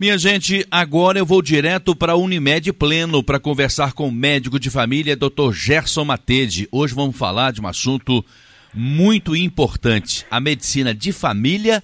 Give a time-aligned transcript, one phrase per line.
[0.00, 4.58] Minha gente, agora eu vou direto para a Unimed Pleno para conversar com o médico
[4.58, 5.52] de família, Dr.
[5.52, 6.66] Gerson Matede.
[6.72, 8.24] Hoje vamos falar de um assunto
[8.72, 11.82] muito importante: a medicina de família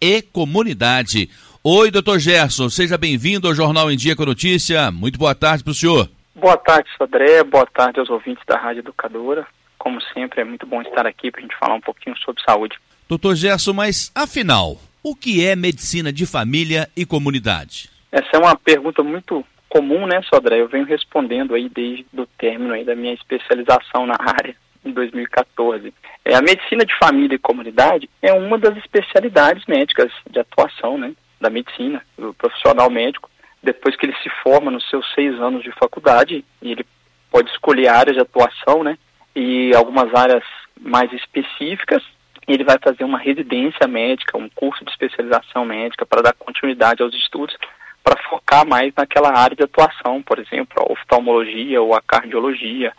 [0.00, 1.30] e comunidade.
[1.62, 4.90] Oi, doutor Gerson, seja bem-vindo ao Jornal em Dia com Notícia.
[4.90, 6.10] Muito boa tarde para o senhor.
[6.34, 7.44] Boa tarde, Sodré.
[7.44, 9.46] Boa tarde aos ouvintes da Rádio Educadora.
[9.78, 12.76] Como sempre, é muito bom estar aqui para a gente falar um pouquinho sobre saúde.
[13.08, 17.90] Doutor Gerson, mas afinal, o que é medicina de família e comunidade?
[18.10, 20.60] Essa é uma pergunta muito comum, né, Sodré?
[20.60, 25.92] Eu venho respondendo aí desde o término aí da minha especialização na área em 2014.
[26.24, 31.12] É, a medicina de família e comunidade é uma das especialidades médicas de atuação, né,
[31.40, 33.30] da medicina, do profissional médico.
[33.62, 36.84] Depois que ele se forma nos seus seis anos de faculdade, ele
[37.30, 38.98] pode escolher áreas de atuação, né,
[39.34, 40.44] e algumas áreas
[40.78, 42.02] mais específicas
[42.46, 47.14] ele vai fazer uma residência médica, um curso de especialização médica para dar continuidade aos
[47.14, 47.56] estudos,
[48.02, 52.92] para focar mais naquela área de atuação, por exemplo, a oftalmologia ou a cardiologia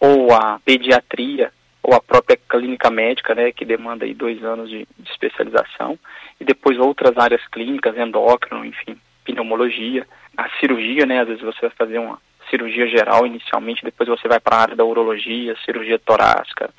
[0.00, 4.88] ou a pediatria ou a própria clínica médica, né, que demanda aí dois anos de,
[4.98, 5.98] de especialização
[6.40, 10.06] e depois outras áreas clínicas, endócrino, enfim, pneumologia,
[10.36, 12.18] a cirurgia, né, às vezes você vai fazer uma
[12.50, 16.70] cirurgia geral inicialmente, depois você vai para a área da urologia, cirurgia torácica,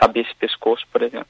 [0.00, 1.28] cabeça e pescoço, por exemplo.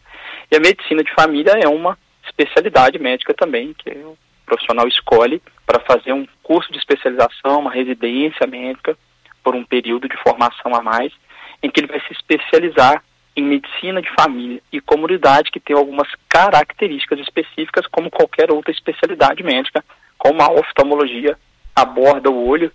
[0.51, 5.81] E a medicina de família é uma especialidade médica também, que o profissional escolhe para
[5.81, 8.97] fazer um curso de especialização, uma residência médica,
[9.43, 11.13] por um período de formação a mais,
[11.63, 13.03] em que ele vai se especializar
[13.37, 19.43] em medicina de família e comunidade, que tem algumas características específicas, como qualquer outra especialidade
[19.43, 19.85] médica,
[20.19, 21.37] como a oftalmologia
[21.75, 22.71] aborda o olho,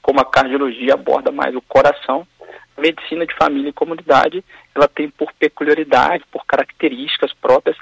[0.00, 2.26] como a cardiologia aborda mais o coração,
[2.78, 7.76] medicina de família e comunidade, ela tem por peculiaridade, por características próprias,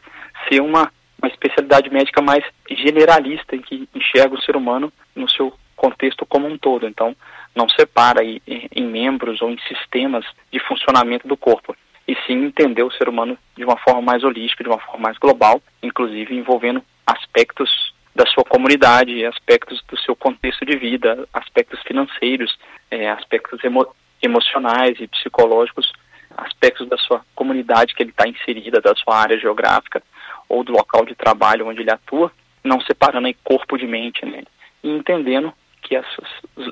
[0.48, 5.52] ser uma, uma especialidade médica mais generalista, em que enxerga o ser humano no seu
[5.76, 6.86] contexto como um todo.
[6.86, 7.14] Então,
[7.54, 11.76] não separa em, em membros ou em sistemas de funcionamento do corpo,
[12.08, 15.18] e sim entender o ser humano de uma forma mais holística, de uma forma mais
[15.18, 22.56] global, inclusive envolvendo aspectos da sua comunidade, aspectos do seu contexto de vida, aspectos financeiros,
[22.90, 23.86] é, aspectos emo
[24.22, 25.92] emocionais e psicológicos,
[26.36, 30.02] aspectos da sua comunidade que ele está inserida, da sua área geográfica
[30.48, 32.30] ou do local de trabalho onde ele atua,
[32.62, 34.42] não separando aí corpo de mente, né?
[34.82, 36.06] E entendendo que as,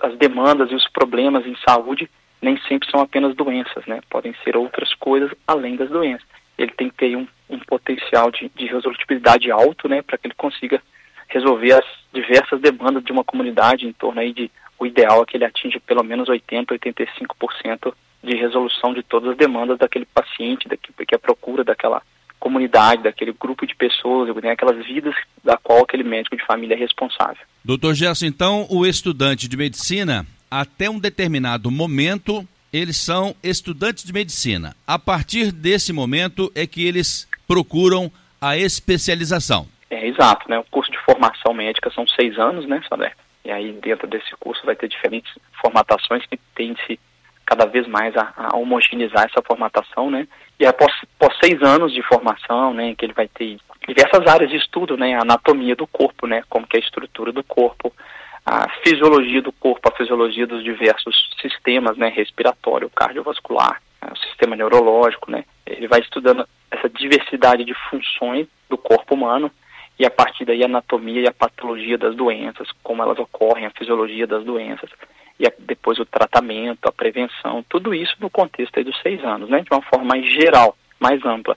[0.02, 2.10] as demandas e os problemas em saúde
[2.42, 4.00] nem sempre são apenas doenças, né?
[4.10, 6.26] Podem ser outras coisas além das doenças.
[6.58, 10.02] Ele tem que ter um, um potencial de, de resolutibilidade alto, né?
[10.02, 10.82] Para que ele consiga
[11.28, 15.36] resolver as diversas demandas de uma comunidade em torno aí de o ideal é que
[15.36, 20.94] ele atinja pelo menos 80, 85% de resolução de todas as demandas daquele paciente, daquele,
[21.06, 22.02] que é a procura daquela
[22.40, 26.78] comunidade, daquele grupo de pessoas, né, aquelas vidas da qual aquele médico de família é
[26.78, 27.42] responsável.
[27.64, 34.12] Doutor Gerson, então o estudante de medicina, até um determinado momento, eles são estudantes de
[34.12, 34.74] medicina.
[34.86, 39.66] A partir desse momento é que eles procuram a especialização.
[39.88, 40.58] É, exato, né?
[40.58, 43.14] O curso de formação médica são seis anos, né, Saber?
[43.44, 46.98] E aí dentro desse curso vai ter diferentes formatações que tende-se
[47.44, 50.26] cada vez mais a, a, homogeneizar essa formatação, né?
[50.58, 54.56] E após, após seis anos de formação, né, que ele vai ter diversas áreas de
[54.56, 55.14] estudo, né?
[55.14, 56.42] A anatomia do corpo, né?
[56.48, 57.92] Como que é a estrutura do corpo,
[58.46, 62.08] a fisiologia do corpo, a fisiologia dos diversos sistemas, né?
[62.08, 65.44] Respiratório, cardiovascular, né, o sistema neurológico, né?
[65.66, 69.50] Ele vai estudando essa diversidade de funções do corpo humano
[69.98, 73.70] e a partir daí a anatomia e a patologia das doenças, como elas ocorrem, a
[73.70, 74.90] fisiologia das doenças,
[75.38, 79.48] e a, depois o tratamento, a prevenção, tudo isso no contexto aí dos seis anos,
[79.48, 81.56] né, de uma forma mais geral, mais ampla.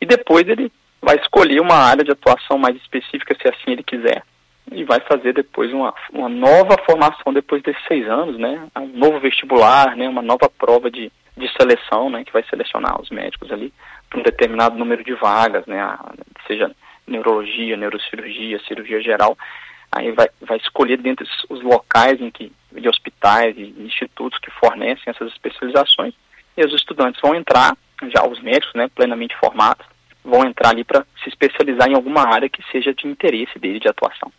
[0.00, 0.70] E depois ele
[1.00, 4.22] vai escolher uma área de atuação mais específica, se assim ele quiser,
[4.72, 9.20] e vai fazer depois uma, uma nova formação depois desses seis anos, né, um novo
[9.20, 13.72] vestibular, né, uma nova prova de, de seleção, né, que vai selecionar os médicos ali
[14.08, 15.78] para um determinado número de vagas, né,
[16.46, 16.74] seja
[17.06, 19.36] neurologia, neurocirurgia, cirurgia geral,
[19.90, 25.04] aí vai, vai escolher dentre os locais em que, de hospitais e institutos que fornecem
[25.06, 26.14] essas especializações,
[26.56, 27.76] e os estudantes vão entrar,
[28.12, 29.86] já os médicos, né, plenamente formados,
[30.24, 33.88] vão entrar ali para se especializar em alguma área que seja de interesse dele de
[33.88, 34.32] atuação,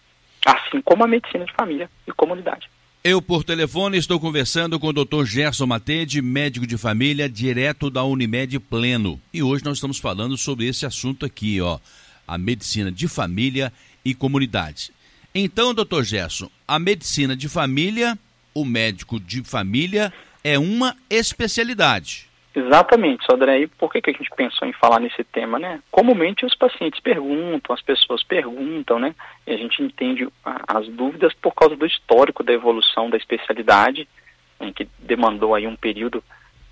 [0.46, 2.70] assim como a medicina de família e comunidade.
[3.04, 5.24] Eu, por telefone, estou conversando com o Dr.
[5.24, 9.22] Gerson Matede, médico de família, direto da Unimed Pleno.
[9.34, 11.80] E hoje nós estamos falando sobre esse assunto aqui, ó
[12.28, 13.72] a medicina de família
[14.04, 14.92] e comunidade.
[15.34, 18.18] Então, doutor Gerson, a medicina de família,
[18.54, 20.12] o médico de família,
[20.44, 22.28] é uma especialidade.
[22.56, 23.60] Exatamente, Sodré.
[23.60, 25.80] E por que, que a gente pensou em falar nesse tema, né?
[25.92, 29.14] Comumente os pacientes perguntam, as pessoas perguntam, né?
[29.46, 30.28] E a gente entende
[30.68, 34.08] as dúvidas por causa do histórico da evolução da especialidade,
[34.60, 36.24] em que demandou aí um período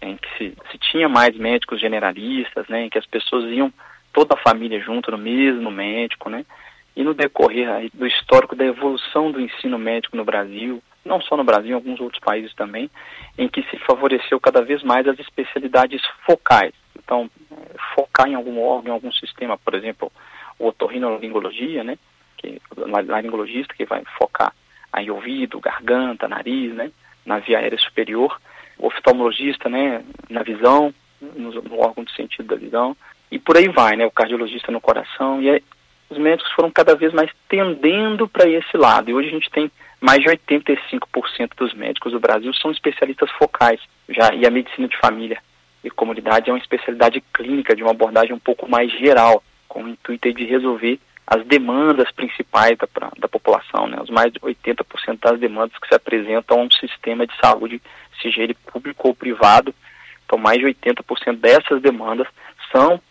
[0.02, 2.86] em que se, se tinha mais médicos generalistas, né?
[2.86, 3.72] Em que as pessoas iam
[4.16, 6.46] toda a família junto no mesmo médico, né?
[6.96, 11.44] E no decorrer do histórico da evolução do ensino médico no Brasil, não só no
[11.44, 12.90] Brasil, em alguns outros países também,
[13.38, 16.74] em que se favoreceu cada vez mais as especialidades focais.
[16.98, 17.30] Então,
[17.94, 20.10] focar em algum órgão, em algum sistema, por exemplo,
[20.58, 22.00] o otorrinolaringologia, né,
[22.38, 24.54] que laringologista que vai focar
[24.98, 26.90] em ouvido, garganta, nariz, né,
[27.26, 28.40] na via aérea superior,
[28.80, 32.96] o oftalmologista, né, na visão, no, no, órgão de sentido da visão,
[33.32, 35.64] e por aí vai, né, o cardiologista no coração, e aí,
[36.10, 39.72] os médicos foram cada vez mais tendendo para esse lado, e hoje a gente tem
[40.00, 44.34] mais de 85% dos médicos do Brasil são especialistas focais, já.
[44.36, 45.40] E a medicina de família
[45.84, 49.90] e comunidade é uma especialidade clínica de uma abordagem um pouco mais geral, com o
[49.90, 52.88] intuito de resolver as demandas principais da,
[53.18, 53.98] da população, né?
[54.00, 57.82] Os mais de 80% das demandas que se apresentam a um sistema de saúde,
[58.22, 59.74] seja ele público ou privado,
[60.26, 62.28] então mais de 80% dessas demandas
[62.72, 63.02] são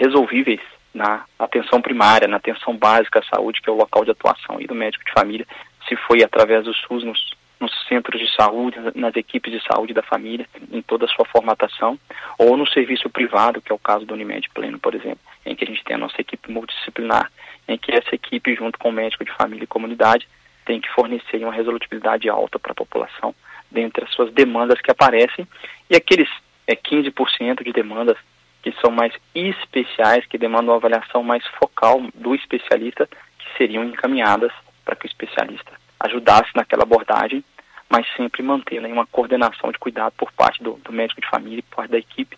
[0.00, 0.60] resolvíveis
[0.94, 4.74] na atenção primária, na atenção básica à saúde, que é o local de atuação do
[4.74, 5.46] médico de família,
[5.86, 7.30] se foi através do SUS nos,
[7.60, 11.98] nos centros de saúde, nas equipes de saúde da família, em toda a sua formatação,
[12.38, 15.64] ou no serviço privado, que é o caso do Unimed Pleno, por exemplo, em que
[15.64, 17.30] a gente tem a nossa equipe multidisciplinar,
[17.68, 20.26] em que essa equipe, junto com o médico de família e comunidade,
[20.64, 23.34] tem que fornecer uma resolutividade alta para a população,
[23.70, 25.46] dentre as suas demandas que aparecem,
[25.88, 26.28] e aqueles
[26.66, 28.16] é, 15% de demandas
[28.62, 34.52] que são mais especiais, que demandam uma avaliação mais focal do especialista, que seriam encaminhadas
[34.84, 37.44] para que o especialista ajudasse naquela abordagem,
[37.88, 41.62] mas sempre mantendo uma coordenação de cuidado por parte do, do, médico de família e
[41.62, 42.36] por parte da equipe,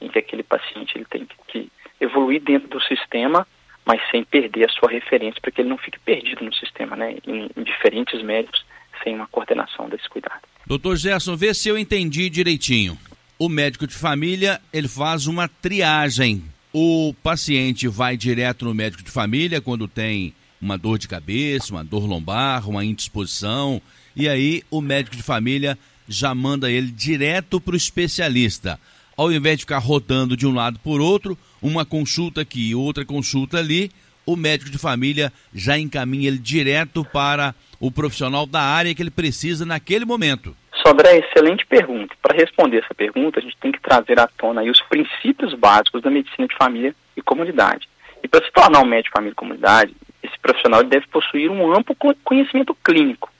[0.00, 3.46] em que aquele paciente ele tem que evoluir dentro do sistema,
[3.84, 7.16] mas sem perder a sua referência, para que ele não fique perdido no sistema, né,
[7.26, 8.64] em, em diferentes médicos,
[9.02, 10.40] sem uma coordenação desse cuidado.
[10.66, 12.98] Doutor Gerson, vê se eu entendi direitinho.
[13.36, 16.44] O médico de família, ele faz uma triagem.
[16.72, 21.84] O paciente vai direto no médico de família quando tem uma dor de cabeça, uma
[21.84, 23.82] dor lombar, uma indisposição,
[24.14, 25.76] e aí o médico de família
[26.08, 28.78] já manda ele direto para o especialista.
[29.16, 33.58] Ao invés de ficar rodando de um lado por outro, uma consulta aqui outra consulta
[33.58, 33.90] ali,
[34.24, 39.10] o médico de família já encaminha ele direto para o profissional da área que ele
[39.10, 40.56] precisa naquele momento.
[40.86, 42.14] Sodré, excelente pergunta.
[42.20, 46.10] Para responder essa pergunta, a gente tem que trazer à tona os princípios básicos da
[46.10, 47.88] medicina de família e comunidade.
[48.22, 51.72] E para se tornar um médico de família e comunidade, esse profissional deve possuir um
[51.72, 53.32] amplo conhecimento clínico,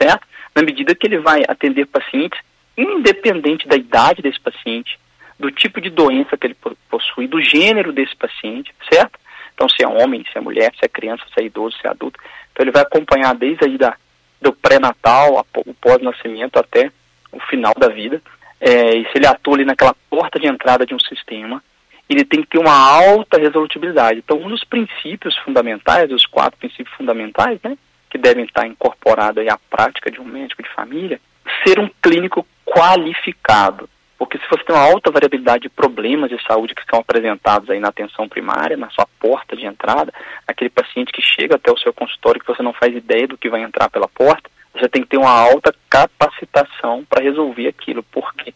[0.00, 0.26] certo?
[0.56, 2.40] Na medida que ele vai atender pacientes,
[2.76, 4.98] independente da idade desse paciente,
[5.38, 6.56] do tipo de doença que ele
[6.90, 9.20] possui, do gênero desse paciente, certo?
[9.54, 11.90] Então, se é homem, se é mulher, se é criança, se é idoso, se é
[11.90, 12.18] adulto.
[12.50, 13.96] Então, ele vai acompanhar desde aí da,
[14.40, 16.90] do pré-natal, o pós-nascimento, até
[17.32, 18.22] o final da vida.
[18.60, 21.62] É, e se ele atua ali naquela porta de entrada de um sistema,
[22.08, 24.20] ele tem que ter uma alta resolutibilidade.
[24.20, 27.76] Então, um dos princípios fundamentais, os quatro princípios fundamentais, né,
[28.10, 31.20] que devem estar incorporados à prática de um médico de família,
[31.66, 33.88] ser um clínico qualificado.
[34.18, 37.78] Porque se você tem uma alta variabilidade de problemas de saúde que são apresentados aí
[37.78, 40.12] na atenção primária, na sua porta de entrada,
[40.46, 43.48] aquele paciente que chega até o seu consultório que você não faz ideia do que
[43.48, 48.52] vai entrar pela porta, você tem que ter uma alta capacitação para resolver aquilo, porque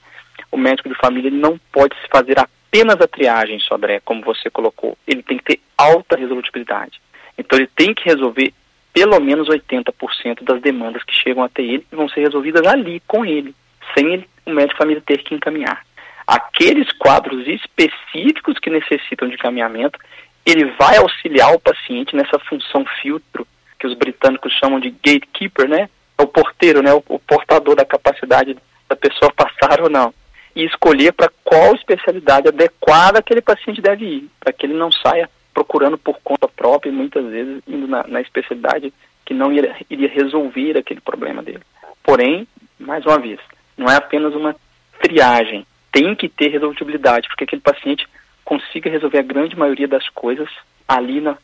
[0.50, 4.98] o médico de família não pode se fazer apenas a triagem, Sodré, como você colocou,
[5.06, 7.00] ele tem que ter alta resolutibilidade.
[7.38, 8.52] Então ele tem que resolver
[8.92, 13.24] pelo menos 80% das demandas que chegam até ele e vão ser resolvidas ali com
[13.24, 13.54] ele,
[13.94, 15.84] sem ele, o médico família ter que encaminhar.
[16.26, 19.98] Aqueles quadros específicos que necessitam de encaminhamento,
[20.46, 23.46] ele vai auxiliar o paciente nessa função filtro
[23.78, 25.88] que os britânicos chamam de gatekeeper, né?
[26.16, 26.92] É o porteiro, né?
[26.92, 28.56] O, o portador da capacidade
[28.88, 30.12] da pessoa passar ou não
[30.54, 35.28] e escolher para qual especialidade adequada aquele paciente deve ir, para que ele não saia
[35.54, 38.92] procurando por conta própria e muitas vezes indo na, na especialidade
[39.24, 41.60] que não iria, iria resolver aquele problema dele.
[42.02, 42.46] Porém,
[42.78, 43.38] mais uma vez,
[43.76, 44.54] não é apenas uma
[45.00, 48.06] triagem, tem que ter resolutibilidade, porque aquele paciente
[48.44, 50.48] consiga resolver a grande maioria das coisas
[50.86, 51.36] ali na,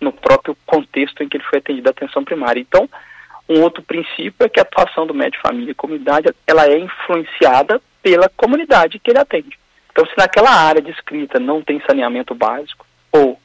[0.00, 2.60] no próprio contexto em que ele foi atendido a atenção primária.
[2.60, 2.88] Então,
[3.48, 7.80] um outro princípio é que a atuação do médico família e comunidade ela é influenciada
[8.02, 9.58] pela comunidade que ele atende.
[9.90, 13.38] Então, se naquela área descrita não tem saneamento básico, ou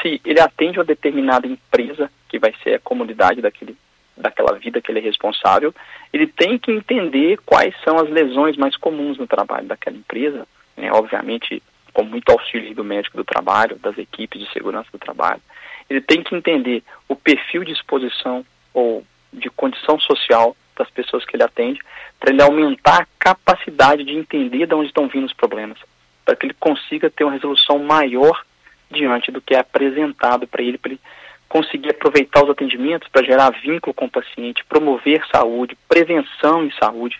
[0.00, 3.76] se ele atende uma determinada empresa, que vai ser a comunidade daquele,
[4.16, 5.74] daquela vida que ele é responsável,
[6.12, 10.90] ele tem que entender quais são as lesões mais comuns no trabalho daquela empresa né,
[10.92, 15.40] obviamente com muito auxílio do médico do trabalho, das equipes de segurança do trabalho.
[15.88, 21.36] Ele tem que entender o perfil de exposição ou de condição social das pessoas que
[21.36, 21.80] ele atende,
[22.18, 25.78] para ele aumentar a capacidade de entender de onde estão vindo os problemas,
[26.24, 28.42] para que ele consiga ter uma resolução maior
[28.90, 31.00] diante do que é apresentado para ele, para ele
[31.48, 37.18] conseguir aproveitar os atendimentos para gerar vínculo com o paciente, promover saúde, prevenção em saúde,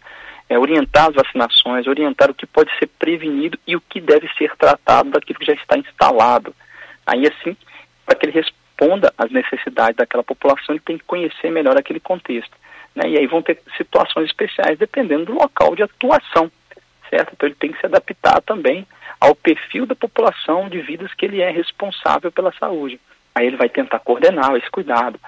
[0.49, 4.55] é, orientar as vacinações, orientar o que pode ser prevenido e o que deve ser
[4.57, 6.55] tratado daquilo que já está instalado.
[7.07, 7.57] Aí, assim,
[8.05, 12.57] para que ele responda às necessidades daquela população, ele tem que conhecer melhor aquele contexto.
[12.95, 13.11] Né?
[13.11, 16.51] E aí vão ter situações especiais dependendo do local de atuação,
[17.11, 17.33] certo?
[17.33, 18.87] Então ele tem que se adaptar também
[19.21, 23.01] ao perfil da população de vidas que ele é responsável pela saúde.
[23.35, 25.19] Aí ele vai tentar coordenar esse cuidado,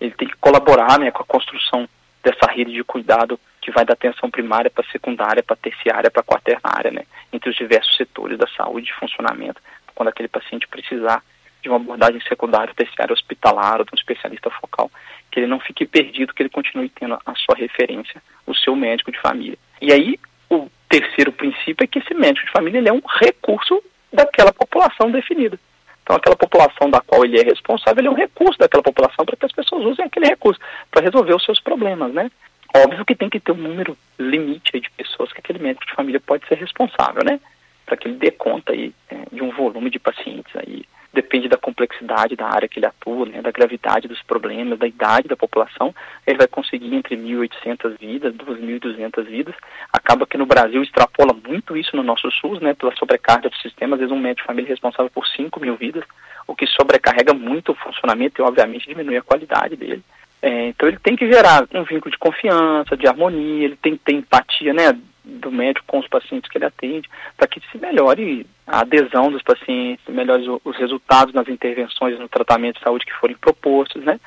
[0.00, 1.88] ele tem que colaborar né, com a construção
[2.22, 6.90] dessa rede de cuidado que vai da atenção primária para secundária, para terciária, para quaternária,
[6.90, 7.02] né,
[7.32, 9.60] entre os diversos setores da saúde e funcionamento,
[9.94, 11.22] quando aquele paciente precisar
[11.62, 14.90] de uma abordagem secundária, terciária, hospitalar ou de um especialista focal,
[15.30, 19.12] que ele não fique perdido, que ele continue tendo a sua referência, o seu médico
[19.12, 19.58] de família.
[19.80, 23.82] E aí, o terceiro princípio é que esse médico de família ele é um recurso
[24.10, 25.58] daquela população definida.
[26.02, 29.36] Então, aquela população da qual ele é responsável, ele é um recurso daquela população para
[29.36, 32.30] que as pessoas usem aquele recurso para resolver os seus problemas, né?
[32.74, 36.20] Óbvio que tem que ter um número limite de pessoas que aquele médico de família
[36.20, 37.40] pode ser responsável, né?
[37.84, 40.84] Para que ele dê conta aí é, de um volume de pacientes aí.
[41.12, 43.42] Depende da complexidade da área que ele atua, né?
[43.42, 45.92] Da gravidade dos problemas, da idade da população.
[46.24, 49.54] Ele vai conseguir entre 1.800 vidas, 2.200 vidas.
[49.92, 52.74] Acaba que no Brasil extrapola muito isso no nosso SUS, né?
[52.74, 53.96] Pela sobrecarga do sistema.
[53.96, 56.04] Às vezes um médico de família é responsável por 5 mil vidas,
[56.46, 60.04] o que sobrecarrega muito o funcionamento e, obviamente, diminui a qualidade dele.
[60.42, 64.04] É, então ele tem que gerar um vínculo de confiança, de harmonia, ele tem que
[64.04, 64.96] ter empatia né,
[65.38, 69.42] do médico com os pacientes que ele atende, para que se melhore a adesão dos
[69.42, 74.18] pacientes, melhore os resultados nas intervenções no tratamento de saúde que forem propostos, né?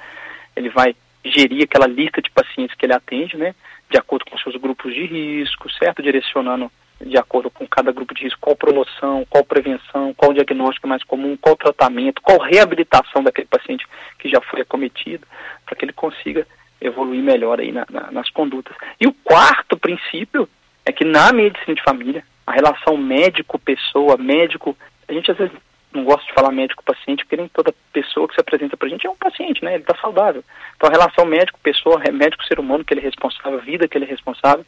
[0.55, 0.95] Ele vai
[1.25, 3.55] gerir aquela lista de pacientes que ele atende, né?
[3.89, 6.01] De acordo com seus grupos de risco, certo?
[6.01, 11.03] Direcionando de acordo com cada grupo de risco, qual promoção, qual prevenção, qual diagnóstico mais
[11.03, 13.86] comum, qual tratamento, qual reabilitação daquele paciente
[14.19, 15.27] que já foi acometido,
[15.65, 16.48] para que ele consiga
[16.79, 18.75] evoluir melhor aí na, na, nas condutas.
[19.00, 20.48] E o quarto princípio
[20.85, 24.75] é que na medicina de família, a relação médico-pessoa, médico,
[25.07, 25.53] a gente às vezes
[25.93, 29.05] não gosta de falar médico-paciente, porque nem toda pessoa que se apresenta para a gente
[29.05, 29.75] é um paciente, né?
[29.75, 30.43] Ele está saudável.
[30.75, 34.65] Então a relação médico-pessoa, médico-ser humano que ele é responsável, vida que ele é responsável,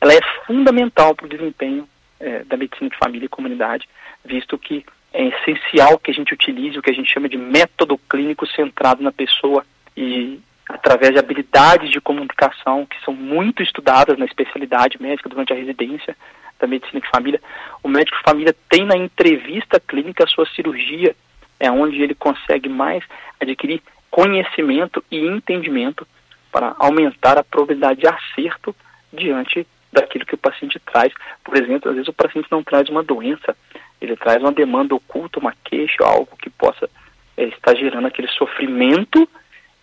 [0.00, 1.88] ela é fundamental para o desempenho
[2.20, 3.88] é, da medicina de família e comunidade,
[4.24, 7.96] visto que é essencial que a gente utilize o que a gente chama de método
[8.10, 9.64] clínico centrado na pessoa
[9.96, 15.56] e através de habilidades de comunicação que são muito estudadas na especialidade médica durante a
[15.56, 16.16] residência
[16.58, 17.40] da medicina de família.
[17.82, 21.14] O médico de família tem na entrevista clínica a sua cirurgia,
[21.60, 23.04] é onde ele consegue mais
[23.40, 26.06] adquirir conhecimento e entendimento
[26.50, 28.74] para aumentar a probabilidade de acerto
[29.12, 31.12] diante daquilo que o paciente traz.
[31.44, 33.56] Por exemplo, às vezes o paciente não traz uma doença,
[34.00, 36.88] ele traz uma demanda oculta, uma queixa, algo que possa
[37.36, 39.28] é, estar gerando aquele sofrimento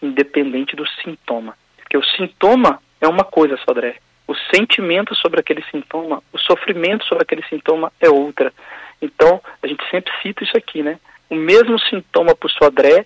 [0.06, 1.56] independente do sintoma.
[1.78, 3.96] Porque o sintoma é uma coisa, Sodré.
[4.28, 8.54] O sentimento sobre aquele sintoma, o sofrimento sobre aquele sintoma é outra.
[9.02, 10.98] Então, a gente sempre cita isso aqui, né?
[11.30, 13.06] O mesmo sintoma para o Sodré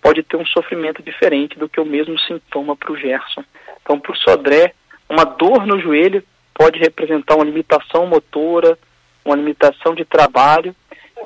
[0.00, 3.44] pode ter um sofrimento diferente do que o mesmo sintoma para o Gerson.
[3.82, 4.74] Então, para o Sodré,
[5.08, 6.22] uma dor no joelho
[6.54, 8.78] pode representar uma limitação motora,
[9.24, 10.74] uma limitação de trabalho.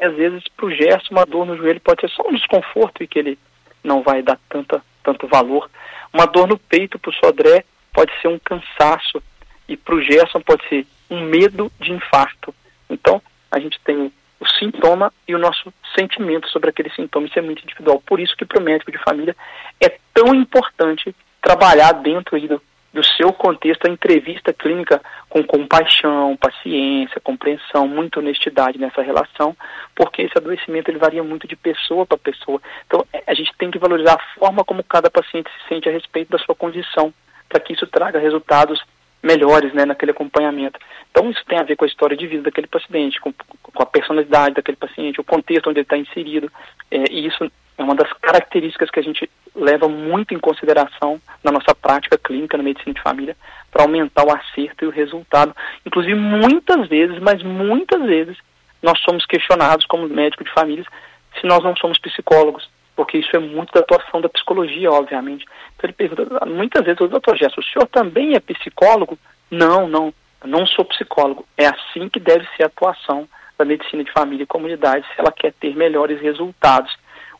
[0.00, 3.02] E às vezes, para o Gerson, uma dor no joelho pode ser só um desconforto
[3.02, 3.38] e que ele
[3.84, 5.70] não vai dar tanta, tanto valor.
[6.12, 9.22] Uma dor no peito para o Sodré pode ser um cansaço
[9.66, 12.54] e para o Gerson pode ser um medo de infarto.
[12.90, 17.26] Então, a gente tem o sintoma e o nosso sentimento sobre aquele sintoma.
[17.26, 18.02] Isso é muito individual.
[18.06, 19.34] Por isso que para o médico de família
[19.80, 22.62] é tão importante trabalhar dentro do,
[22.98, 29.56] do seu contexto, a entrevista clínica com compaixão, paciência, compreensão, muita honestidade nessa relação,
[29.94, 32.60] porque esse adoecimento ele varia muito de pessoa para pessoa.
[32.88, 35.92] Então, é, a gente tem que valorizar a forma como cada paciente se sente a
[35.92, 37.14] respeito da sua condição,
[37.48, 38.82] para que isso traga resultados
[39.22, 40.80] melhores né, naquele acompanhamento.
[41.12, 43.86] Então, isso tem a ver com a história de vida daquele paciente, com, com a
[43.86, 46.50] personalidade daquele paciente, o contexto onde ele está inserido,
[46.90, 47.48] é, e isso
[47.78, 52.56] é uma das características que a gente leva muito em consideração na nossa prática clínica
[52.56, 53.36] na medicina de família
[53.70, 55.54] para aumentar o acerto e o resultado.
[55.86, 58.36] Inclusive, muitas vezes, mas muitas vezes,
[58.82, 60.86] nós somos questionados como médicos de famílias
[61.40, 65.46] se nós não somos psicólogos, porque isso é muito da atuação da psicologia, obviamente.
[65.76, 69.16] Então ele pergunta, muitas vezes, doutor Gerson, o senhor também é psicólogo?
[69.50, 70.12] Não, não,
[70.44, 71.46] não sou psicólogo.
[71.56, 75.30] É assim que deve ser a atuação da medicina de família e comunidade se ela
[75.30, 76.96] quer ter melhores resultados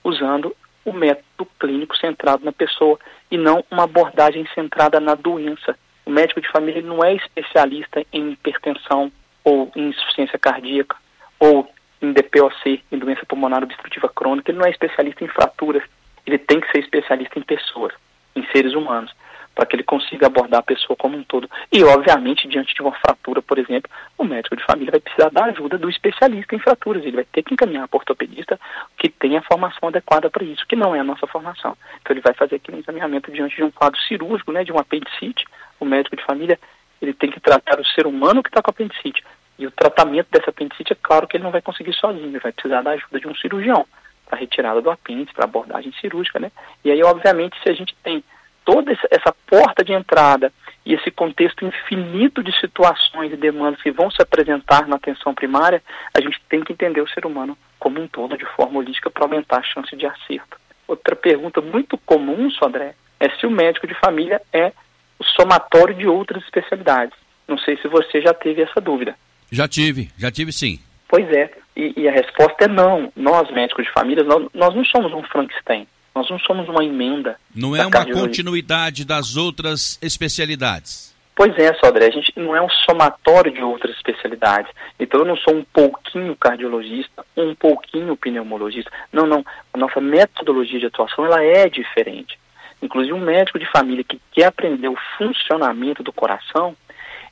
[0.09, 2.99] usando o método clínico centrado na pessoa
[3.31, 5.77] e não uma abordagem centrada na doença.
[6.07, 9.13] O médico de família não é especialista em hipertensão
[9.45, 10.97] ou em insuficiência cardíaca
[11.39, 15.83] ou em DPOC, em doença pulmonar obstrutiva crônica, ele não é especialista em fraturas,
[16.27, 17.93] ele tem que ser especialista em pessoas,
[18.35, 19.13] em seres humanos
[19.59, 21.51] para que ele consiga abordar a pessoa como um todo.
[21.73, 25.47] E, obviamente, diante de uma fratura, por exemplo, o médico de família vai precisar da
[25.47, 27.03] ajuda do especialista em fraturas.
[27.03, 28.57] Ele vai ter que encaminhar para o ortopedista
[28.97, 31.77] que tenha a formação adequada para isso, que não é a nossa formação.
[32.01, 35.45] Então, ele vai fazer aquele encaminhamento diante de um quadro cirúrgico, né, de um apendicite.
[35.81, 36.57] O médico de família
[37.03, 39.25] ele tem que tratar o ser humano que está com apendicite.
[39.59, 42.53] E o tratamento dessa apendicite, é claro que ele não vai conseguir sozinho, ele vai
[42.53, 43.85] precisar da ajuda de um cirurgião
[44.25, 46.53] para retirada do apêndice, para abordagem cirúrgica, né?
[46.85, 48.23] E aí, obviamente, se a gente tem
[48.69, 50.53] toda essa porta de entrada
[50.85, 55.83] e esse contexto infinito de situações e demandas que vão se apresentar na atenção primária,
[56.15, 59.25] a gente tem que entender o ser humano como um todo, de forma holística, para
[59.25, 60.59] aumentar a chance de acerto.
[60.87, 64.71] Outra pergunta muito comum, Sodré, é se o médico de família é
[65.19, 67.17] o somatório de outras especialidades.
[67.47, 69.17] Não sei se você já teve essa dúvida.
[69.51, 70.79] Já tive, já tive sim.
[71.09, 73.11] Pois é, e, e a resposta é não.
[73.17, 75.89] Nós, médicos de família, nós, nós não somos um Frankenstein.
[76.15, 77.37] Nós não somos uma emenda.
[77.55, 81.09] Não é uma continuidade das outras especialidades.
[81.39, 84.73] Pois é, Sodré, a gente não é um somatório de outras especialidades.
[84.99, 88.91] Então eu não sou um pouquinho cardiologista, um pouquinho pneumologista.
[89.13, 89.45] Não, não.
[89.73, 92.37] A nossa metodologia de atuação ela é diferente.
[92.83, 96.77] Inclusive um médico de família que quer aprender o funcionamento do coração,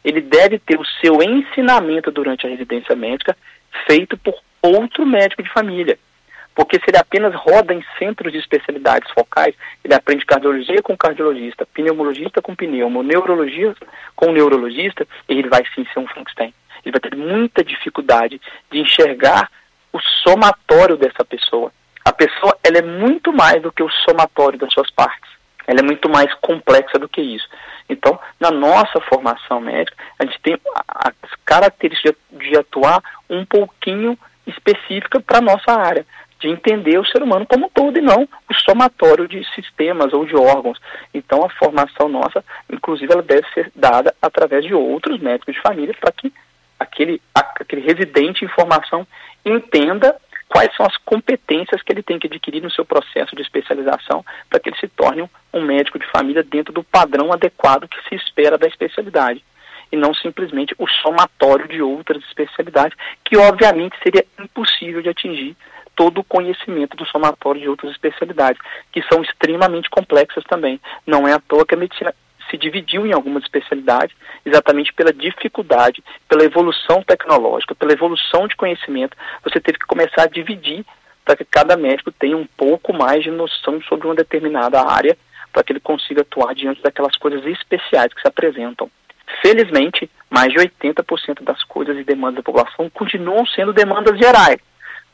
[0.05, 3.37] ele deve ter o seu ensinamento durante a residência médica
[3.89, 5.99] feito por outro médico de família.
[6.57, 11.67] Porque se ele apenas roda em centros de especialidades focais, ele aprende cardiologia com cardiologista,
[11.67, 13.75] pneumologista com pneumo, neurologia
[14.17, 16.55] com neurologista, ele vai sim ser um Frankenstein.
[16.83, 19.51] Ele vai ter muita dificuldade de enxergar
[19.93, 21.71] o somatório dessa pessoa.
[22.03, 25.31] A pessoa ela é muito mais do que o somatório das suas partes.
[25.67, 27.49] Ela é muito mais complexa do que isso.
[27.87, 30.59] Então, na nossa formação médica, a gente tem
[30.89, 31.13] as
[31.45, 36.07] características de atuar um pouquinho específica para a nossa área
[36.41, 40.25] de entender o ser humano como um todo e não o somatório de sistemas ou
[40.25, 40.79] de órgãos.
[41.13, 45.95] Então a formação nossa, inclusive, ela deve ser dada através de outros médicos de família
[45.99, 46.33] para que
[46.79, 49.07] aquele, aquele residente em formação
[49.45, 50.17] entenda
[50.49, 54.61] quais são as competências que ele tem que adquirir no seu processo de especialização para
[54.61, 58.57] que ele se torne um médico de família dentro do padrão adequado que se espera
[58.57, 59.43] da especialidade
[59.91, 65.57] e não simplesmente o somatório de outras especialidades, que obviamente seria impossível de atingir
[65.97, 68.61] todo o conhecimento do somatório de outras especialidades,
[68.93, 70.79] que são extremamente complexas também.
[71.07, 72.15] Não é à toa que a medicina
[72.49, 79.17] se dividiu em algumas especialidades, exatamente pela dificuldade, pela evolução tecnológica, pela evolução de conhecimento.
[79.43, 80.85] Você teve que começar a dividir
[81.25, 85.17] para que cada médico tenha um pouco mais de noção sobre uma determinada área,
[85.53, 88.89] para que ele consiga atuar diante daquelas coisas especiais que se apresentam.
[89.43, 94.61] Felizmente, mais de 80% das coisas e demandas da população continuam sendo demandas gerais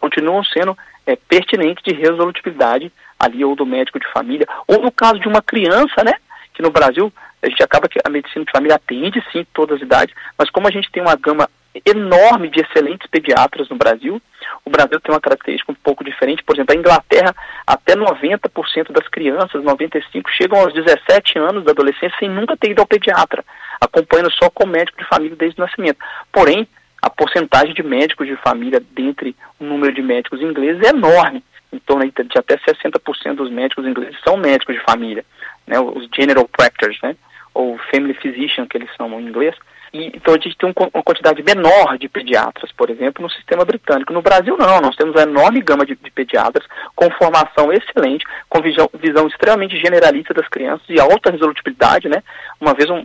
[0.03, 5.21] continuam sendo é, pertinentes de resolutividade ali ou do médico de família, ou no caso
[5.21, 6.15] de uma criança, né,
[6.53, 9.83] que no Brasil a gente acaba que a medicina de família atende sim todas as
[9.83, 11.49] idades, mas como a gente tem uma gama
[11.87, 14.21] enorme de excelentes pediatras no Brasil,
[14.65, 17.35] o Brasil tem uma característica um pouco diferente, por exemplo, a Inglaterra,
[17.67, 22.81] até 90% das crianças, 95%, chegam aos 17 anos da adolescência sem nunca ter ido
[22.81, 23.45] ao pediatra,
[23.81, 25.99] acompanhando só com médico de família desde o nascimento.
[26.31, 26.69] Porém,
[27.03, 31.43] a porcentagem de médicos de família dentre o número de médicos ingleses é enorme.
[31.73, 35.25] Em torno de até 60% dos médicos ingleses são médicos de família,
[35.67, 37.17] né, os general practitioners, né,
[37.53, 39.57] ou family physician, que eles são em inglês.
[39.93, 44.13] E, então a gente tem uma quantidade menor de pediatras, por exemplo, no sistema britânico.
[44.13, 48.63] No Brasil não, nós temos uma enorme gama de, de pediatras com formação excelente, com
[48.63, 52.23] visão, visão, extremamente generalista das crianças e alta resolutibilidade, né?
[52.61, 53.03] Uma vez um,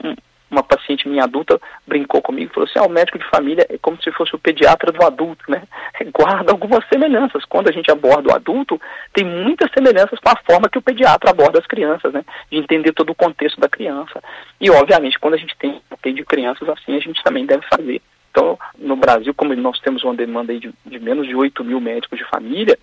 [0.50, 4.02] uma paciente minha adulta brincou comigo, falou assim, ah, o médico de família é como
[4.02, 5.64] se fosse o pediatra do adulto, né?
[6.14, 7.44] Guarda algumas semelhanças.
[7.46, 8.80] Quando a gente aborda o adulto,
[9.14, 12.24] tem muitas semelhanças com a forma que o pediatra aborda as crianças, né?
[12.50, 14.22] De entender todo o contexto da criança.
[14.60, 18.02] E, obviamente, quando a gente tem, de crianças assim, a gente também deve fazer.
[18.32, 22.18] Então, no Brasil, como nós temos uma demanda de, de menos de 8 mil médicos
[22.18, 22.78] de família,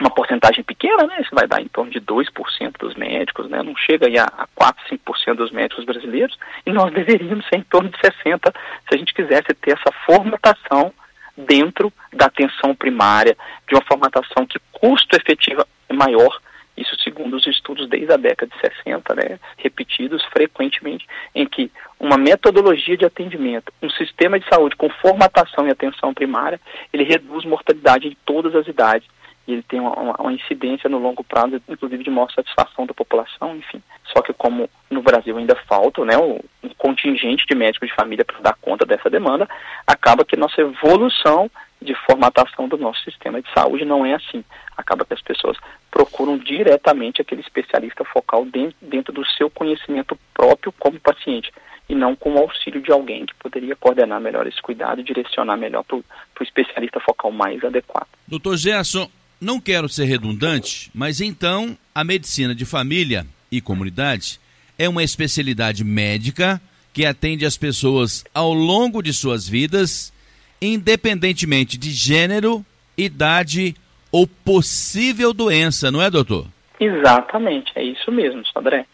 [0.00, 1.20] uma porcentagem pequena, né?
[1.20, 3.62] Isso vai dar em torno de 2% dos médicos, né?
[3.62, 7.62] Não chega aí a, a 4, 5% dos médicos brasileiros, e nós deveríamos ser em
[7.62, 8.54] torno de 60%
[8.88, 10.92] se a gente quisesse ter essa formatação
[11.36, 16.40] dentro da atenção primária, de uma formatação que custo efetivo é maior,
[16.76, 22.16] isso segundo os estudos desde a década de 60, né, repetidos frequentemente, em que uma
[22.16, 26.60] metodologia de atendimento, um sistema de saúde com formatação e atenção primária,
[26.92, 29.08] ele reduz mortalidade em todas as idades
[29.48, 33.56] e ele tem uma, uma, incidência no longo prazo, inclusive de maior satisfação da população,
[33.56, 33.82] enfim.
[34.12, 36.38] Só que como no Brasil ainda falta né, um
[36.76, 39.48] contingente de médicos de família para dar conta dessa demanda,
[39.86, 44.44] acaba que nossa evolução de formatação do nosso sistema de saúde não é assim.
[44.76, 45.56] Acaba que as pessoas
[45.90, 51.50] procuram diretamente aquele especialista focal dentro, dentro do seu conhecimento próprio como paciente
[51.88, 55.56] e não com o auxílio de alguém que poderia coordenar melhor esse cuidado e direcionar
[55.56, 56.04] melhor para o
[56.42, 58.08] especialista focal mais adequado.
[58.26, 59.08] Doutor Gerson,
[59.40, 64.40] não quero ser redundante, mas então a medicina de família e comunidade
[64.78, 66.60] é uma especialidade médica
[66.92, 70.12] que atende as pessoas ao longo de suas vidas,
[70.60, 72.64] independentemente de gênero,
[72.96, 73.76] idade
[74.10, 76.46] ou possível doença, não é, doutor?
[76.80, 78.86] Exatamente, é isso mesmo, Sodré.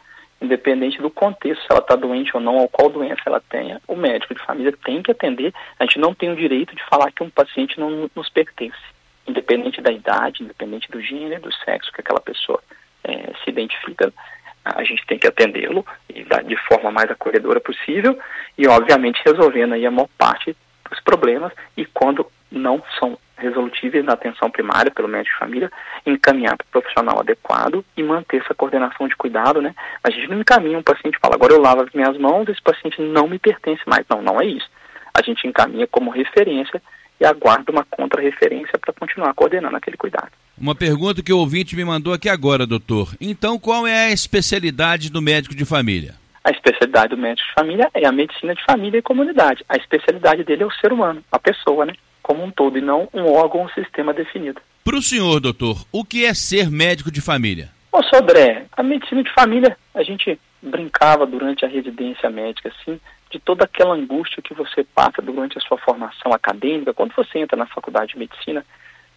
[0.43, 3.97] Independente do contexto, se ela está doente ou não, ou qual doença ela tenha, o
[3.97, 5.55] médico de família tem que atender.
[5.79, 8.77] A gente não tem o direito de falar que um paciente não nos pertence
[9.27, 12.61] independente da idade, independente do gênero, do sexo que aquela pessoa
[13.03, 14.13] é, se identifica,
[14.65, 18.19] a gente tem que atendê-lo de forma mais acolhedora possível
[18.57, 20.57] e, obviamente, resolvendo aí a maior parte
[20.91, 25.73] dos problemas e quando não são resolutíveis na atenção primária pelo médico de família,
[26.07, 29.75] encaminhar para o profissional adequado e manter essa coordenação de cuidado, né?
[30.03, 32.63] A gente não encaminha um paciente e fala, agora eu lavo as minhas mãos, esse
[32.63, 34.07] paciente não me pertence mais.
[34.09, 34.69] Não, não é isso.
[35.13, 36.81] A gente encaminha como referência
[37.21, 40.31] e aguarda uma contra-referência para continuar coordenando aquele cuidado.
[40.57, 43.15] Uma pergunta que o ouvinte me mandou aqui agora, doutor.
[43.21, 46.15] Então, qual é a especialidade do médico de família?
[46.45, 49.65] A especialidade do médico de família é a medicina de família e comunidade.
[49.69, 51.95] A especialidade dele é o ser humano, a pessoa, né?
[52.23, 54.61] Como um todo, e não um órgão ou um sistema definido.
[54.85, 57.71] Para o senhor, doutor, o que é ser médico de família?
[57.91, 63.01] Ô, Sodré, a medicina de família, a gente brincava durante a residência médica, assim,
[63.35, 67.57] de toda aquela angústia que você passa durante a sua formação acadêmica, quando você entra
[67.57, 68.65] na faculdade de medicina,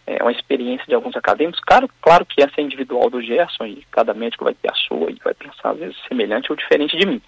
[0.04, 3.86] é uma experiência de alguns acadêmicos, claro, claro que essa é individual do Gerson e
[3.92, 7.06] cada médico vai ter a sua e vai pensar às vezes semelhante ou diferente de
[7.06, 7.22] mim.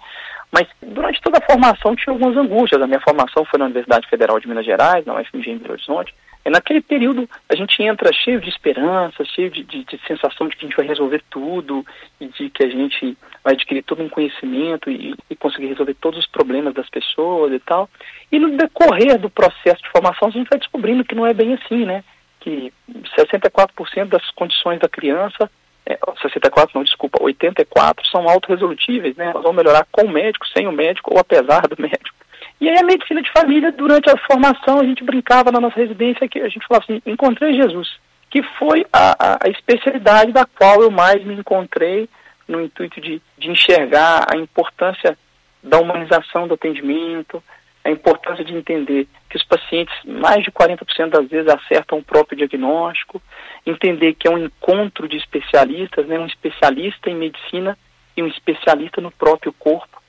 [0.51, 2.81] Mas durante toda a formação tinha algumas angústias.
[2.81, 6.13] A minha formação foi na Universidade Federal de Minas Gerais, na UFMG em Belo Horizonte.
[6.45, 10.55] E naquele período a gente entra cheio de esperança, cheio de, de, de, sensação de
[10.55, 11.85] que a gente vai resolver tudo
[12.19, 16.19] e de que a gente vai adquirir todo um conhecimento e, e conseguir resolver todos
[16.19, 17.89] os problemas das pessoas e tal.
[18.31, 21.53] E no decorrer do processo de formação a gente vai descobrindo que não é bem
[21.53, 22.03] assim, né?
[22.39, 22.73] Que
[23.17, 25.49] 64% das condições da criança
[25.85, 29.31] é, 64 não, desculpa, 84 são autorresolutíveis, né?
[29.31, 32.20] Elas vão melhorar com o médico, sem o médico ou apesar do médico.
[32.61, 36.29] E aí a medicina de família, durante a formação, a gente brincava na nossa residência
[36.29, 37.97] que a gente falava assim, encontrei Jesus,
[38.29, 42.07] que foi a, a, especialidade da qual eu mais me encontrei
[42.47, 45.17] no intuito de, de enxergar a importância
[45.63, 47.43] da humanização do atendimento,
[47.83, 52.37] a importância de entender que os pacientes, mais de 40% das vezes, acertam o próprio
[52.37, 53.19] diagnóstico,
[53.65, 57.75] entender que é um encontro de especialistas, né, um especialista em medicina
[58.15, 60.00] e um especialista no próprio corpo,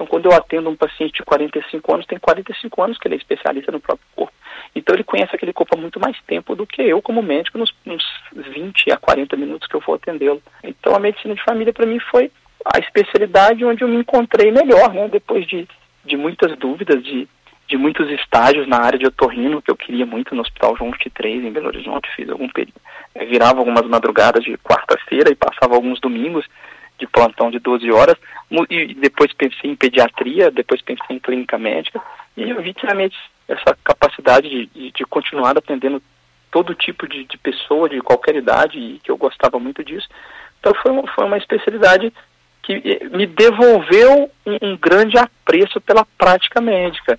[0.00, 3.18] então, quando eu atendo um paciente de 45 anos, tem 45 anos que ele é
[3.18, 4.32] especialista no próprio corpo.
[4.74, 7.70] Então, ele conhece aquele corpo há muito mais tempo do que eu, como médico, nos,
[7.84, 10.42] nos 20 a 40 minutos que eu vou atendê-lo.
[10.64, 12.32] Então, a medicina de família, para mim, foi
[12.64, 15.06] a especialidade onde eu me encontrei melhor, né?
[15.06, 15.68] Depois de,
[16.02, 17.28] de muitas dúvidas, de,
[17.68, 21.44] de muitos estágios na área de otorrino, que eu queria muito no Hospital João 23,
[21.44, 22.80] em Belo Horizonte, fiz algum período.
[23.14, 26.46] É, virava algumas madrugadas de quarta-feira e passava alguns domingos
[27.00, 28.16] de plantão de 12 horas,
[28.68, 32.00] e depois pensei em pediatria, depois pensei em clínica médica,
[32.36, 33.16] e eu vi realmente
[33.48, 36.00] essa capacidade de, de, continuar atendendo
[36.52, 40.08] todo tipo de, de, pessoa, de qualquer idade, e que eu gostava muito disso.
[40.60, 42.12] Então foi uma, foi uma especialidade
[42.62, 47.18] que eh, me devolveu um, um grande apreço pela prática médica,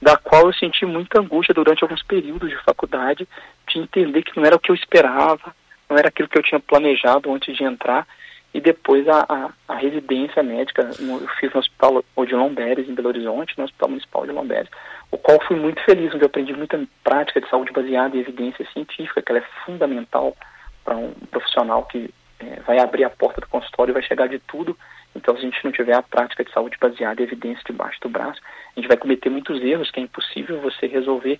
[0.00, 3.26] da qual eu senti muita angústia durante alguns períodos de faculdade,
[3.68, 5.54] de entender que não era o que eu esperava,
[5.88, 8.06] não era aquilo que eu tinha planejado antes de entrar,
[8.54, 12.94] e depois a, a, a residência médica, no, eu fiz no Hospital Odilon Beres, em
[12.94, 14.68] Belo Horizonte, no Hospital Municipal de Lomberes,
[15.10, 18.66] o qual fui muito feliz, onde eu aprendi muita prática de saúde baseada em evidência
[18.72, 20.36] científica, que ela é fundamental
[20.84, 24.38] para um profissional que é, vai abrir a porta do consultório e vai chegar de
[24.38, 24.76] tudo.
[25.14, 28.08] Então, se a gente não tiver a prática de saúde baseada em evidência debaixo do
[28.08, 28.40] braço,
[28.76, 31.38] a gente vai cometer muitos erros, que é impossível você resolver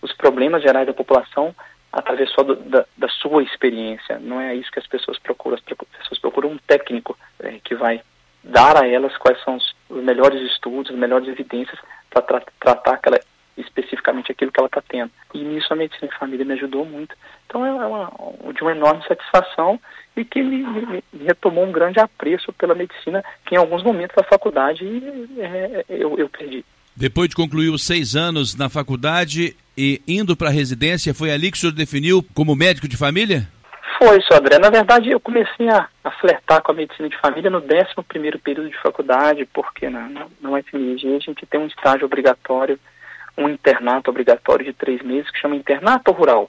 [0.00, 1.54] os problemas gerais da população
[1.94, 4.18] através só do, da, da, sua experiência.
[4.18, 5.56] Não é isso que as pessoas procuram.
[5.56, 8.02] As pessoas procuram um técnico é, que vai
[8.42, 11.78] dar a elas quais são os, melhores estudos, as melhores evidências
[12.10, 13.20] para tra tratar aquela
[13.56, 15.12] especificamente aquilo que ela está tendo.
[15.32, 17.16] E nisso a medicina de família me ajudou muito.
[17.46, 18.12] Então é uma,
[18.52, 19.78] de uma enorme satisfação
[20.16, 24.16] e que me, me, me, retomou um grande apreço pela medicina que em alguns momentos
[24.16, 24.84] da faculdade
[25.38, 26.64] é, eu, eu perdi.
[26.96, 31.50] Depois de concluir os seis anos na faculdade e indo para a residência, foi ali
[31.50, 33.48] que o senhor definiu como médico de família?
[33.98, 34.58] Foi, Sodré.
[34.58, 38.70] Na verdade, eu comecei a, a flertar com a medicina de família no 11 período
[38.70, 42.78] de faculdade, porque na, na, UFMG a gente tem um estágio obrigatório,
[43.36, 46.48] um internato obrigatório de três meses, que chama internato rural.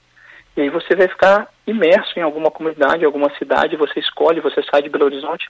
[0.55, 4.83] E aí você vai ficar imerso em alguma comunidade, alguma cidade, você escolhe, você sai
[4.83, 5.49] de Belo Horizonte.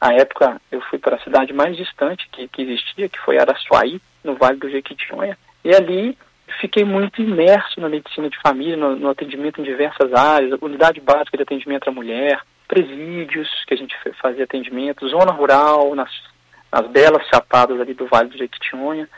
[0.00, 4.00] À época, eu fui para a cidade mais distante que, que existia, que foi Araçuaí,
[4.24, 5.36] no Vale do Jequitinhonha.
[5.64, 6.16] E ali
[6.60, 11.36] fiquei muito imerso na medicina de família, no, no, atendimento em diversas áreas, unidade básica
[11.36, 16.10] de atendimento à mulher, presídios, que a gente fazia atendimento, zona rural, nas,
[16.72, 19.08] nas belas chapadas ali do Vale do Jequitinhonha.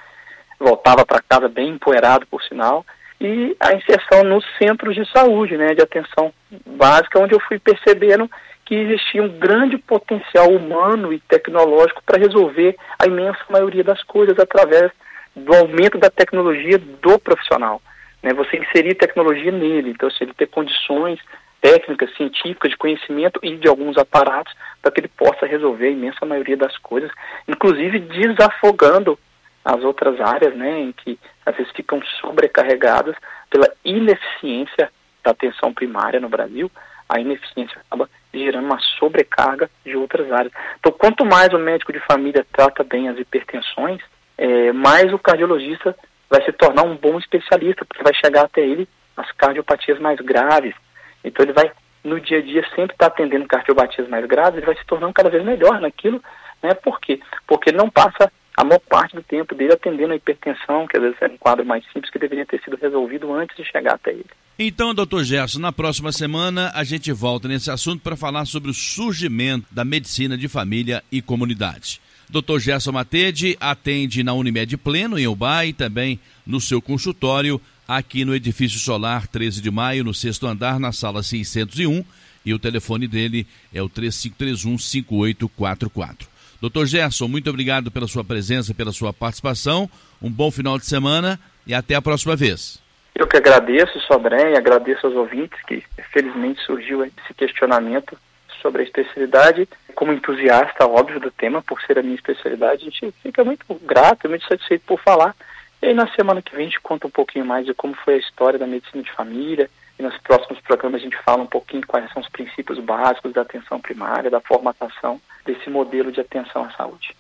[0.58, 2.84] Voltava para casa bem empoeirado, por sinal.
[3.20, 6.32] E a inserção nos centros de saúde, né, de atenção
[6.66, 8.28] básica, onde eu fui percebendo
[8.72, 14.38] que existia um grande potencial humano e tecnológico para resolver a imensa maioria das coisas
[14.38, 14.90] através
[15.36, 17.82] do aumento da tecnologia do profissional.
[18.22, 18.32] Né?
[18.32, 21.20] Você inserir tecnologia nele, então se ele ter condições
[21.60, 26.24] técnicas, científicas, de conhecimento e de alguns aparatos para que ele possa resolver a imensa
[26.24, 27.10] maioria das coisas,
[27.46, 29.18] inclusive desafogando
[29.62, 33.16] as outras áreas, né, em que às vezes ficam sobrecarregadas
[33.50, 34.90] pela ineficiência
[35.22, 36.72] da atenção primária no Brasil,
[37.06, 40.52] a ineficiência acaba gerando uma sobrecarga de outras áreas.
[40.78, 44.00] Então, quanto mais o médico de família trata bem as hipertensões,
[44.38, 45.94] é, mais o cardiologista
[46.28, 50.74] vai se tornar um bom especialista, porque vai chegar até ele as cardiopatias mais graves.
[51.22, 51.70] Então ele vai,
[52.02, 55.12] no dia a dia, sempre estar tá atendendo cardiopatias mais graves, ele vai se tornando
[55.12, 56.22] cada vez melhor naquilo.
[56.62, 56.72] Né?
[56.74, 57.20] Por quê?
[57.46, 61.02] Porque ele não passa a maior parte do tempo dele atendendo a hipertensão, que às
[61.02, 64.10] vezes é um quadro mais simples que deveria ter sido resolvido antes de chegar até
[64.10, 64.26] ele.
[64.58, 68.74] Então, doutor Gerson, na próxima semana a gente volta nesse assunto para falar sobre o
[68.74, 72.00] surgimento da medicina de família e comunidade.
[72.28, 72.58] Dr.
[72.58, 78.34] Gerson Matede atende na Unimed Pleno, em Ubai, e também no seu consultório, aqui no
[78.34, 82.02] Edifício Solar, 13 de maio, no sexto andar, na sala 601.
[82.44, 86.31] E o telefone dele é o 3531-5844.
[86.62, 89.90] Doutor Gerson, muito obrigado pela sua presença, pela sua participação.
[90.22, 92.80] Um bom final de semana e até a próxima vez.
[93.16, 98.16] Eu que agradeço, Sodré, e agradeço aos ouvintes que felizmente surgiu esse questionamento
[98.60, 99.68] sobre a especialidade.
[99.96, 104.28] Como entusiasta, óbvio, do tema, por ser a minha especialidade, a gente fica muito grato,
[104.28, 105.34] muito satisfeito por falar.
[105.82, 108.14] E aí, na semana que vem, a gente conta um pouquinho mais de como foi
[108.14, 109.68] a história da medicina de família.
[110.02, 113.80] Nos próximos programas, a gente fala um pouquinho quais são os princípios básicos da atenção
[113.80, 117.14] primária, da formatação desse modelo de atenção à saúde.